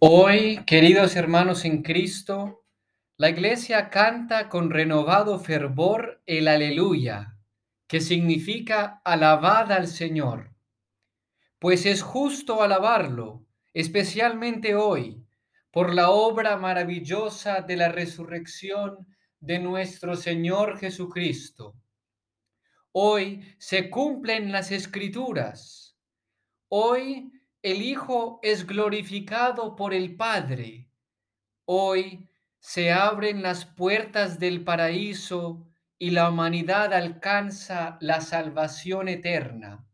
[0.00, 2.64] Hoy, queridos hermanos en Cristo,
[3.16, 7.36] la iglesia canta con renovado fervor el aleluya,
[7.88, 10.54] que significa alabad al Señor.
[11.58, 13.44] Pues es justo alabarlo,
[13.74, 15.26] especialmente hoy,
[15.72, 19.04] por la obra maravillosa de la resurrección
[19.40, 21.74] de nuestro Señor Jesucristo.
[22.92, 25.98] Hoy se cumplen las escrituras.
[26.68, 27.32] Hoy
[27.62, 30.88] el Hijo es glorificado por el Padre.
[31.64, 32.28] Hoy
[32.60, 35.66] se abren las puertas del paraíso
[35.98, 39.84] y la humanidad alcanza la salvación eterna.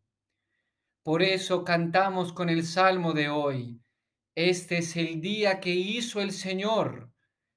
[1.03, 3.81] Por eso cantamos con el salmo de hoy.
[4.35, 7.11] Este es el día que hizo el Señor.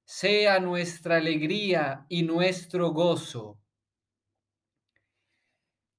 [0.04, 3.57] Sea nuestra alegría y nuestro gozo.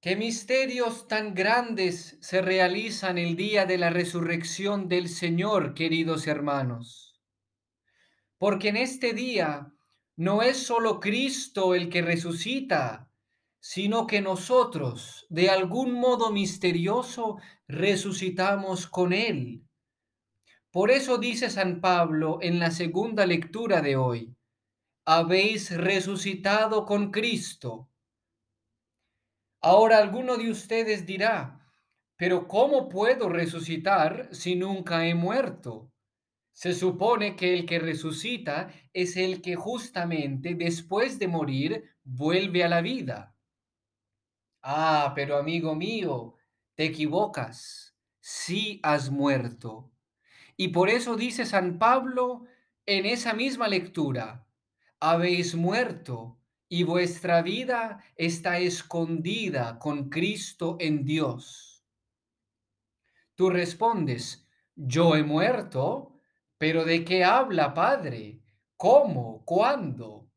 [0.02, 7.20] ¿Qué misterios tan grandes se realizan el día de la resurrección del Señor, queridos hermanos?
[8.38, 9.74] Porque en este día
[10.16, 13.12] no es solo Cristo el que resucita,
[13.60, 17.36] sino que nosotros, de algún modo misterioso,
[17.68, 19.66] resucitamos con Él.
[20.70, 24.34] Por eso dice San Pablo en la segunda lectura de hoy,
[25.04, 27.89] habéis resucitado con Cristo
[29.62, 31.60] Ahora alguno de ustedes dirá,
[32.16, 35.92] pero ¿cómo puedo resucitar si nunca he muerto?
[36.52, 42.68] Se supone que el que resucita es el que justamente después de morir vuelve a
[42.68, 43.36] la vida.
[44.62, 46.36] Ah, pero amigo mío,
[46.74, 47.96] te equivocas.
[48.18, 49.92] Sí has muerto.
[50.56, 52.44] Y por eso dice San Pablo
[52.86, 54.46] en esa misma lectura,
[55.00, 56.39] habéis muerto
[56.72, 61.84] y vuestra vida está escondida con Cristo en Dios.
[63.34, 66.14] Tú respondes, yo he muerto,
[66.58, 68.40] pero ¿de qué habla, Padre?
[68.76, 69.44] ¿Cómo?
[69.44, 70.30] ¿Cuándo?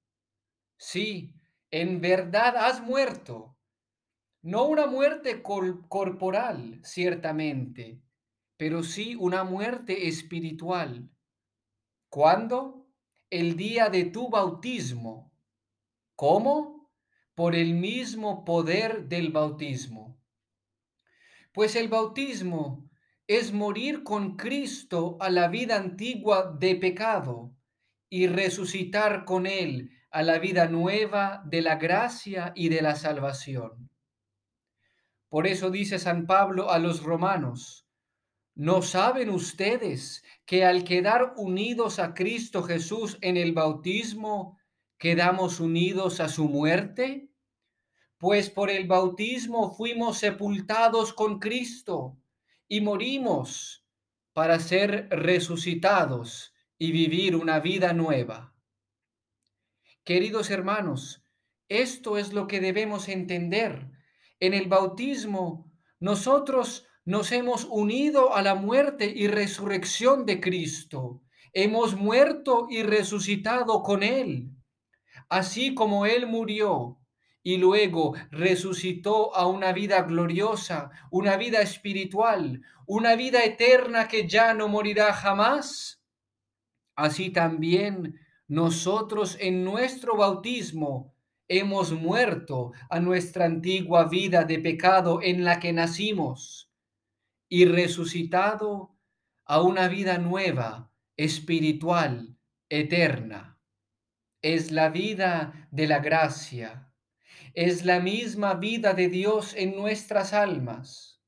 [0.75, 1.35] Sí,
[1.69, 3.55] en verdad has muerto.
[4.41, 8.01] No una muerte corporal, ciertamente,
[8.57, 11.11] pero sí una muerte espiritual.
[12.09, 12.87] ¿Cuándo?
[13.29, 15.32] El día de tu bautismo
[16.15, 16.91] ¿Cómo?
[17.35, 20.19] Por el mismo poder del bautismo.
[21.53, 22.89] Pues el bautismo
[23.27, 27.55] es morir con Cristo a la vida antigua de pecado
[28.09, 33.89] y resucitar con Él a la vida nueva de la gracia y de la salvación.
[35.29, 37.87] Por eso dice San Pablo a los romanos,
[38.53, 44.59] ¿no saben ustedes que al quedar unidos a Cristo Jesús en el bautismo,
[45.03, 47.27] quedamos unidos a su muerte?
[48.17, 52.17] Pues por el bautismo fuimos sepultados con Cristo
[52.69, 53.85] y morimos
[54.31, 58.55] para ser resucitados y vivir una vida nueva.
[60.05, 61.25] Queridos hermanos,
[61.67, 63.89] esto es lo que debemos entender.
[64.39, 65.69] En el bautismo
[65.99, 71.21] nosotros nos hemos unido a la muerte y resurrección de Cristo.
[71.51, 74.62] Hemos muerto y resucitado con Él
[75.33, 76.99] así como Él murió
[77.41, 84.53] y luego resucitó a una vida gloriosa, una vida espiritual, una vida eterna que ya
[84.53, 86.03] no morirá jamás,
[86.95, 91.15] así también nosotros en nuestro bautismo
[91.47, 96.71] hemos muerto a nuestra antigua vida de pecado en la que nacimos
[97.49, 98.95] y resucitado
[99.45, 102.37] a una vida nueva, espiritual,
[102.69, 103.52] eterna
[104.43, 106.93] es la vida de la gracia,
[107.53, 111.21] es la misma vida de Dios en nuestras almas.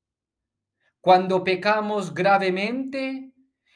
[1.00, 3.32] Cuando pecamos gravemente,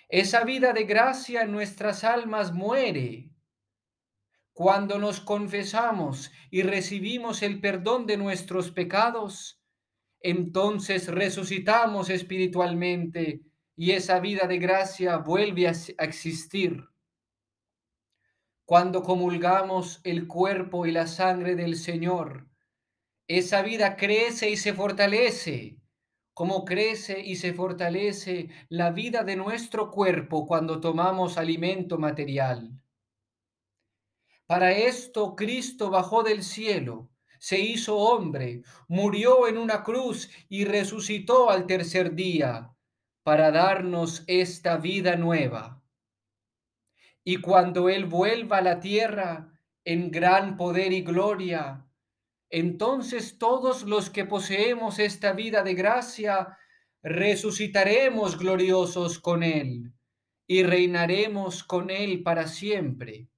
[0.08, 3.30] esa vida de gracia en nuestras almas muere.
[4.52, 9.62] Cuando nos confesamos y recibimos el perdón de nuestros pecados,
[10.20, 13.40] entonces resucitamos espiritualmente
[13.74, 16.89] y esa vida de gracia vuelve a existir.
[18.70, 22.46] Cuando comulgamos el cuerpo y la sangre del Señor,
[23.26, 25.80] esa vida crece y se fortalece,
[26.34, 32.80] como crece y se fortalece la vida de nuestro cuerpo cuando tomamos alimento material.
[34.46, 41.50] Para esto Cristo bajó del cielo, se hizo hombre, murió en una cruz y resucitó
[41.50, 42.72] al tercer día
[43.24, 45.79] para darnos esta vida nueva
[47.24, 49.52] y cuando Él vuelva a la tierra
[49.84, 51.86] en gran poder y gloria,
[52.50, 56.58] entonces todos los que poseemos esta vida de gracia
[57.02, 59.92] resucitaremos gloriosos con Él
[60.46, 63.28] y reinaremos con Él para siempre.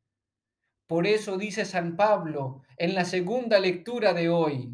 [0.86, 4.70] Por eso dice San Pablo en la segunda lectura de hoy,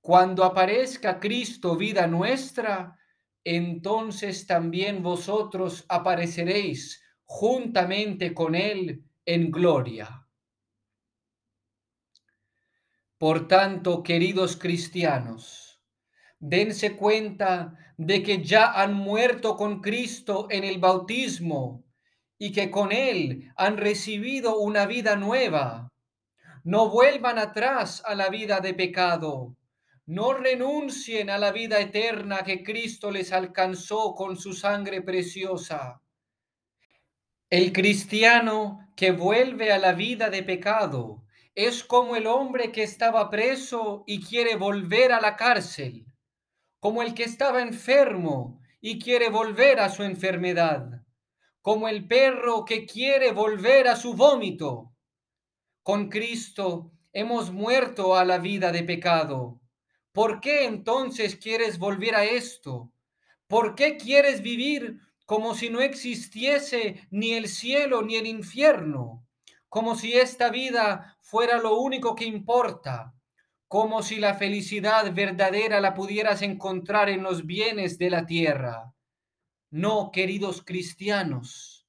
[0.00, 2.98] cuando aparezca Cristo vida nuestra,
[3.44, 7.01] entonces también vosotros apareceréis
[7.34, 10.28] juntamente con Él en gloria.
[13.16, 15.80] Por tanto, queridos cristianos,
[16.38, 21.84] dense cuenta de que ya han muerto con Cristo en el bautismo
[22.38, 25.88] y que con Él han recibido una vida nueva.
[26.64, 29.56] No vuelvan atrás a la vida de pecado.
[30.04, 36.02] No renuncien a la vida eterna que Cristo les alcanzó con su sangre preciosa.
[37.52, 41.22] El cristiano que vuelve a la vida de pecado
[41.54, 46.06] es como el hombre que estaba preso y quiere volver a la cárcel,
[46.80, 51.02] como el que estaba enfermo y quiere volver a su enfermedad,
[51.60, 54.94] como el perro que quiere volver a su vómito.
[55.82, 59.60] Con Cristo hemos muerto a la vida de pecado.
[60.12, 62.94] ¿Por qué entonces quieres volver a esto?
[63.46, 69.26] ¿Por qué quieres vivir como si no existiese ni el cielo ni el infierno?
[69.68, 73.14] Como si esta vida fuera lo único que importa,
[73.68, 78.92] como si la felicidad verdadera la pudieras encontrar en los bienes de la tierra.
[79.70, 81.86] No, queridos cristianos,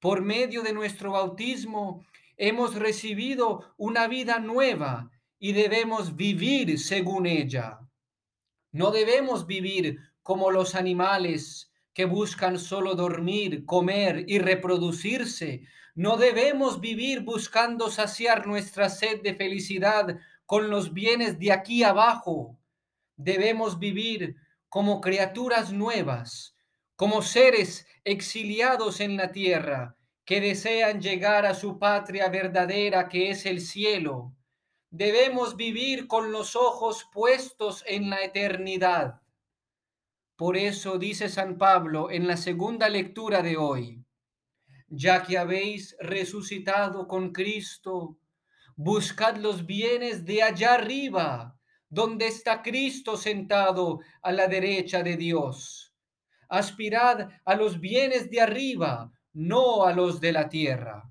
[0.00, 2.06] por medio de nuestro bautismo
[2.38, 7.80] hemos recibido una vida nueva y debemos vivir según ella.
[8.72, 11.67] No debemos vivir como los animales
[11.98, 15.64] que buscan solo dormir, comer y reproducirse,
[15.96, 20.16] no debemos vivir buscando saciar nuestra sed de felicidad
[20.46, 22.56] con los bienes de aquí abajo.
[23.16, 24.36] Debemos vivir
[24.68, 26.54] como criaturas nuevas,
[26.94, 33.44] como seres exiliados en la tierra que desean llegar a su patria verdadera que es
[33.44, 34.36] el cielo.
[34.90, 39.20] Debemos vivir con los ojos puestos en la eternidad.
[40.38, 44.04] Por eso dice San Pablo en la segunda lectura de hoy,
[44.86, 48.20] ya que habéis resucitado con Cristo,
[48.76, 51.58] buscad los bienes de allá arriba,
[51.88, 55.92] donde está Cristo sentado a la derecha de Dios.
[56.48, 61.10] Aspirad a los bienes de arriba, no a los de la tierra.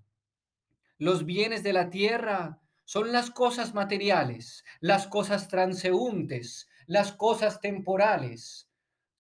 [1.00, 8.67] Los bienes de la tierra son las cosas materiales, las cosas transeúntes, las cosas temporales.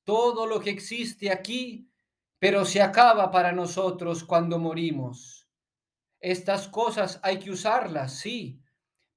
[0.07, 1.91] Todo lo que existe aquí
[2.39, 5.47] pero se acaba para nosotros cuando morimos.
[6.19, 8.61] Estas cosas hay que usarlas, sí,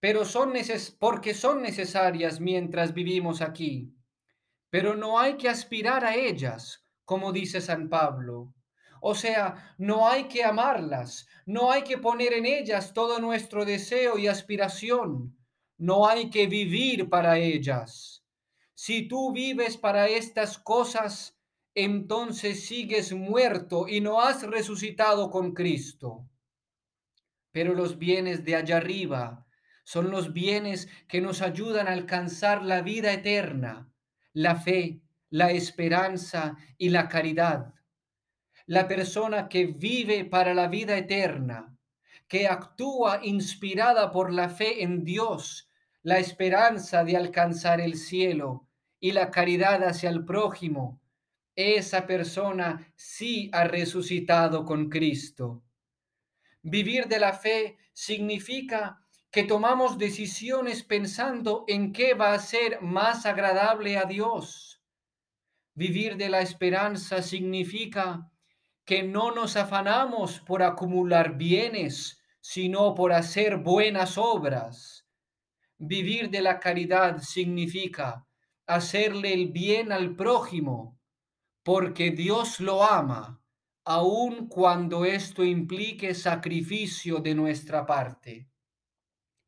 [0.01, 3.95] pero son neces porque son necesarias mientras vivimos aquí.
[4.71, 8.55] Pero no hay que aspirar a ellas, como dice San Pablo.
[9.03, 14.19] O sea, no hay que amarlas, no hay que poner en ellas todo nuestro deseo
[14.19, 15.37] y aspiración,
[15.79, 18.20] no hay que vivir para ellas.
[18.83, 21.39] Si tú vives para estas cosas,
[21.75, 26.27] entonces sigues muerto y no has resucitado con Cristo.
[27.53, 29.47] Pero los bienes de allá arriba
[29.85, 33.93] son los bienes que nos ayudan a alcanzar la vida eterna,
[34.33, 37.75] la fe, la esperanza y la caridad.
[38.65, 41.77] La persona que vive para la vida eterna,
[42.27, 45.69] que actúa inspirada por la fe en Dios,
[46.01, 48.69] la esperanza de alcanzar el cielo
[49.01, 51.01] y la caridad hacia el prójimo,
[51.57, 55.63] esa persona sí ha resucitado con Cristo.
[56.63, 63.27] Vivir de la fe significa que tomamos decisiones pensando en qué va a ser más
[63.27, 64.83] agradable a Dios.
[65.75, 68.31] Vivir de la esperanza significa
[68.85, 75.07] que no nos afanamos por acumular bienes, sino por hacer buenas obras.
[75.79, 78.27] Vivir de la caridad significa
[78.75, 81.01] hacerle el bien al prójimo
[81.63, 83.43] porque Dios lo ama,
[83.85, 88.49] aun cuando esto implique sacrificio de nuestra parte.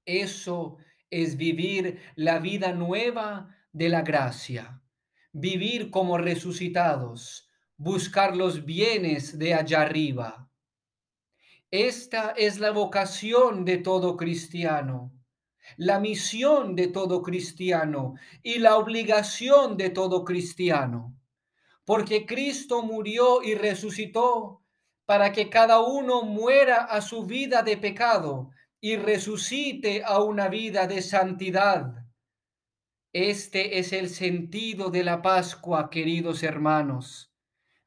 [0.04, 0.76] Eso
[1.10, 4.82] es vivir la vida nueva de la gracia,
[5.32, 10.50] vivir como resucitados, buscar los bienes de allá arriba.
[11.70, 15.12] Esta es la vocación de todo cristiano,
[15.76, 21.14] la misión de todo cristiano y la obligación de todo cristiano
[21.84, 24.62] porque Cristo murió y resucitó
[25.04, 28.50] para que cada uno muera a su vida de pecado
[28.80, 32.06] y resucite a una vida de santidad.
[33.12, 37.32] Este es el sentido de la Pascua, queridos hermanos.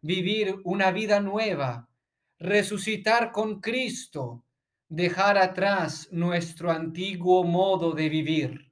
[0.01, 1.89] Vivir una vida nueva,
[2.37, 4.45] resucitar con Cristo,
[4.89, 8.71] dejar atrás nuestro antiguo modo de vivir.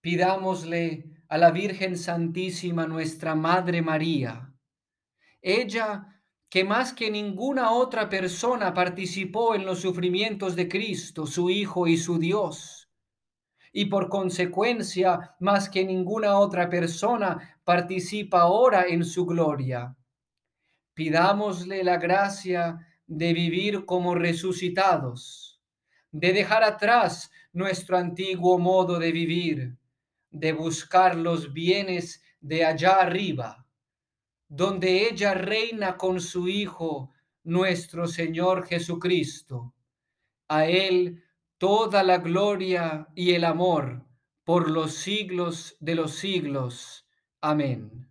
[0.00, 4.54] Pidámosle a la Virgen Santísima, nuestra Madre María,
[5.42, 6.16] ella
[6.48, 11.96] que más que ninguna otra persona participó en los sufrimientos de Cristo, su Hijo y
[11.96, 12.88] su Dios,
[13.72, 19.96] y por consecuencia más que ninguna otra persona participa ahora en su gloria.
[20.94, 25.60] Pidámosle la gracia de vivir como resucitados,
[26.10, 29.76] de dejar atrás nuestro antiguo modo de vivir,
[30.30, 33.66] de buscar los bienes de allá arriba,
[34.48, 37.12] donde ella reina con su Hijo,
[37.44, 39.74] nuestro Señor Jesucristo.
[40.48, 41.22] A Él
[41.58, 44.04] toda la gloria y el amor
[44.44, 47.06] por los siglos de los siglos.
[47.40, 48.05] Amén.